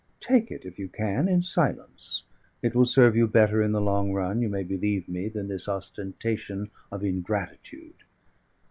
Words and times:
Take 0.19 0.49
it, 0.49 0.65
if 0.65 0.79
you 0.79 0.89
can, 0.89 1.27
in 1.27 1.43
silence; 1.43 2.23
it 2.63 2.73
will 2.73 2.87
serve 2.87 3.15
you 3.15 3.27
better 3.27 3.61
in 3.61 3.71
the 3.71 3.79
long 3.79 4.13
run, 4.13 4.41
you 4.41 4.49
may 4.49 4.63
believe 4.63 5.07
me, 5.07 5.27
than 5.29 5.47
this 5.47 5.69
ostentation 5.69 6.71
of 6.91 7.03
ingratitude." 7.03 8.03